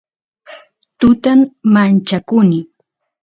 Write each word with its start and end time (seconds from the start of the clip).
tutan 0.99 1.39
manchakuni 1.73 2.59